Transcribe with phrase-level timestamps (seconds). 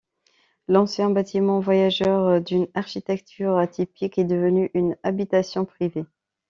[0.67, 6.05] L'ancien bâtiment voyageur, d'une architecture atypique, est devenu une habitation privée.